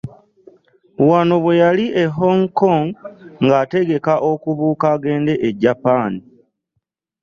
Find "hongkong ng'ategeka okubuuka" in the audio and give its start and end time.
2.17-4.85